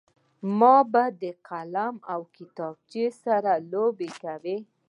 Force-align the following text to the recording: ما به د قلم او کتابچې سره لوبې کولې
ما 0.59 0.75
به 0.91 1.03
د 1.21 1.23
قلم 1.47 1.95
او 2.13 2.21
کتابچې 2.37 3.05
سره 3.23 3.51
لوبې 3.71 4.09
کولې 4.21 4.57